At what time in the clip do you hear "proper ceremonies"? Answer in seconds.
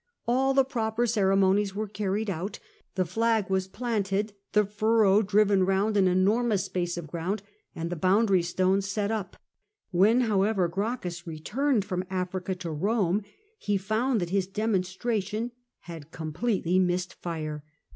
0.65-1.75